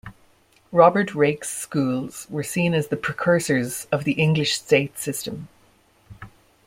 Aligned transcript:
Robert 0.71 1.09
Raikes's 1.13 1.51
schools 1.55 2.25
were 2.31 2.41
seen 2.41 2.73
as 2.73 2.87
the 2.87 2.97
precursors 2.97 3.85
of 3.91 4.03
the 4.03 4.13
English 4.13 4.53
state 4.55 4.97
system. 4.97 5.47